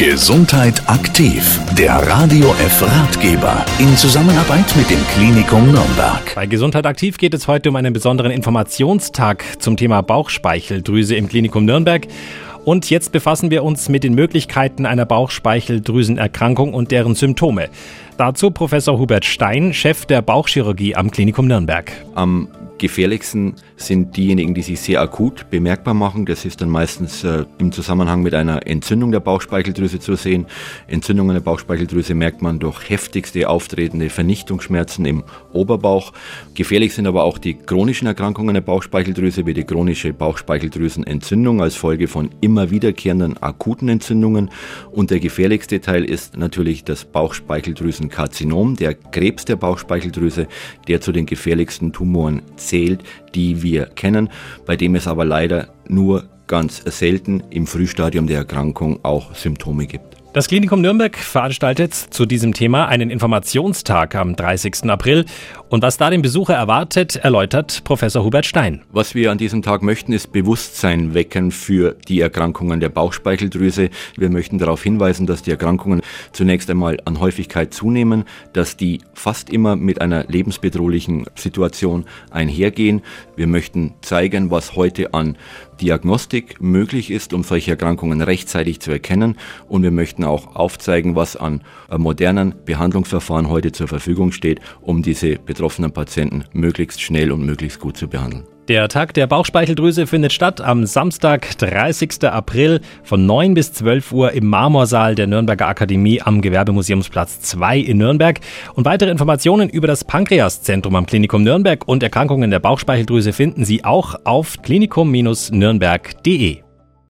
[0.00, 6.34] Gesundheit aktiv, der Radio F Ratgeber in Zusammenarbeit mit dem Klinikum Nürnberg.
[6.34, 11.66] Bei Gesundheit aktiv geht es heute um einen besonderen Informationstag zum Thema Bauchspeicheldrüse im Klinikum
[11.66, 12.06] Nürnberg.
[12.64, 17.68] Und jetzt befassen wir uns mit den Möglichkeiten einer Bauchspeicheldrüsenerkrankung und deren Symptome.
[18.16, 21.92] Dazu Professor Hubert Stein, Chef der Bauchchirurgie am Klinikum Nürnberg.
[22.14, 22.48] Am
[22.80, 26.26] gefährlichsten sind diejenigen, die sich sehr akut bemerkbar machen.
[26.26, 30.46] Das ist dann meistens äh, im Zusammenhang mit einer Entzündung der Bauchspeicheldrüse zu sehen.
[30.88, 36.12] Entzündungen der Bauchspeicheldrüse merkt man durch heftigste auftretende Vernichtungsschmerzen im Oberbauch.
[36.54, 42.08] Gefährlich sind aber auch die chronischen Erkrankungen der Bauchspeicheldrüse, wie die chronische Bauchspeicheldrüsenentzündung als Folge
[42.08, 44.50] von immer wiederkehrenden akuten Entzündungen.
[44.90, 50.48] Und der gefährlichste Teil ist natürlich das Bauchspeicheldrüsenkarzinom, der Krebs der Bauchspeicheldrüse,
[50.88, 52.69] der zu den gefährlichsten Tumoren zählt,
[53.34, 54.30] die wir kennen,
[54.66, 60.19] bei dem es aber leider nur ganz selten im Frühstadium der Erkrankung auch Symptome gibt.
[60.32, 64.84] Das Klinikum Nürnberg veranstaltet zu diesem Thema einen Informationstag am 30.
[64.84, 65.24] April.
[65.68, 68.82] Und was da den Besucher erwartet, erläutert Professor Hubert Stein.
[68.92, 73.90] Was wir an diesem Tag möchten, ist Bewusstsein wecken für die Erkrankungen der Bauchspeicheldrüse.
[74.16, 76.00] Wir möchten darauf hinweisen, dass die Erkrankungen
[76.30, 83.02] zunächst einmal an Häufigkeit zunehmen, dass die fast immer mit einer lebensbedrohlichen Situation einhergehen.
[83.34, 85.36] Wir möchten zeigen, was heute an
[85.80, 89.36] Diagnostik möglich ist, um solche Erkrankungen rechtzeitig zu erkennen.
[89.68, 95.02] Und wir möchten auch aufzeigen, was an äh, modernen Behandlungsverfahren heute zur Verfügung steht, um
[95.02, 98.44] diese betroffenen Patienten möglichst schnell und möglichst gut zu behandeln.
[98.70, 102.30] Der Tag der Bauchspeicheldrüse findet statt am Samstag, 30.
[102.30, 107.98] April von 9 bis 12 Uhr im Marmorsaal der Nürnberger Akademie am Gewerbemuseumsplatz 2 in
[107.98, 108.38] Nürnberg.
[108.74, 113.84] Und weitere Informationen über das Pankreaszentrum am Klinikum Nürnberg und Erkrankungen der Bauchspeicheldrüse finden Sie
[113.84, 116.69] auch auf klinikum-nürnberg.de.